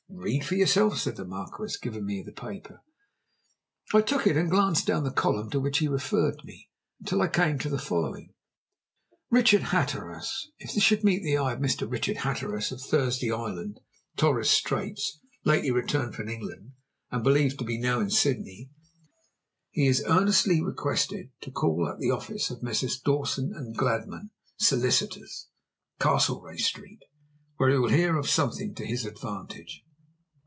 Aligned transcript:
"Read 0.13 0.45
for 0.45 0.53
yourself," 0.53 0.99
said 0.99 1.15
the 1.15 1.25
Marquis, 1.25 1.75
giving 1.81 2.05
me 2.05 2.21
the 2.21 2.33
paper. 2.33 2.83
I 3.91 4.01
took 4.01 4.27
it, 4.27 4.37
and 4.37 4.51
glanced 4.51 4.85
down 4.85 5.03
the 5.03 5.09
column 5.09 5.49
to 5.49 5.59
which 5.59 5.79
he 5.79 5.87
referred 5.87 6.43
me 6.45 6.69
until 6.99 7.23
I 7.23 7.27
came 7.27 7.57
to 7.57 7.69
the 7.69 7.79
following: 7.79 8.31
"Richard 9.31 9.63
Hatteras. 9.71 10.51
If 10.59 10.73
this 10.75 10.83
should 10.83 11.03
meet 11.03 11.23
the 11.23 11.37
eye 11.37 11.53
of 11.53 11.59
Mr. 11.59 11.89
Richard 11.89 12.17
Hatteras, 12.17 12.71
of 12.71 12.81
Thursday 12.81 13.31
Island, 13.31 13.79
Torres 14.15 14.51
Straits, 14.51 15.19
lately 15.43 15.71
returned 15.71 16.13
from 16.13 16.29
England, 16.29 16.73
and 17.09 17.23
believed 17.23 17.57
to 17.57 17.65
be 17.65 17.79
now 17.79 17.99
in 17.99 18.11
Sydney; 18.11 18.69
he 19.71 19.87
is 19.87 20.03
earnestly 20.05 20.61
requested 20.61 21.31
to 21.41 21.49
call 21.51 21.89
at 21.91 21.97
the 21.99 22.11
office 22.11 22.51
of 22.51 22.61
Messrs. 22.61 22.99
Dawson 22.99 23.55
& 23.73 23.75
Gladman, 23.77 24.29
Solicitors, 24.57 25.47
Castlereagh 25.99 26.59
Street, 26.59 26.99
where 27.57 27.71
he 27.71 27.77
will 27.79 27.89
hear 27.89 28.17
of 28.17 28.29
something 28.29 28.75
to 28.75 28.85
his 28.85 29.03
advantage." 29.03 29.83